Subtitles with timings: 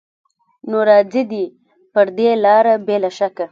[0.69, 1.43] نو راځي دې
[1.93, 3.45] پر دې لاره بې له شکه